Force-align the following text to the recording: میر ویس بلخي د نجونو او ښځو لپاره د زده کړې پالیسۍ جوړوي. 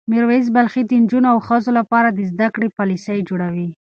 میر 0.09 0.23
ویس 0.29 0.47
بلخي 0.55 0.81
د 0.85 0.91
نجونو 1.03 1.27
او 1.33 1.37
ښځو 1.47 1.71
لپاره 1.79 2.09
د 2.11 2.19
زده 2.31 2.47
کړې 2.53 2.73
پالیسۍ 2.77 3.19
جوړوي. 3.29 3.69